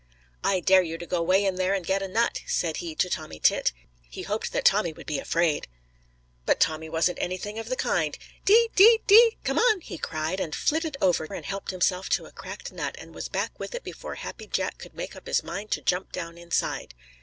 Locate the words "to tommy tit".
2.95-3.71